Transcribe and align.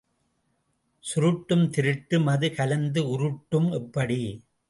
சுருட்டும் 1.03 1.65
திருட்டும் 1.69 2.25
அது 2.25 2.47
கலந்த 2.53 3.01
உருட்டும் 3.01 3.69
எப்படி? 3.71 4.19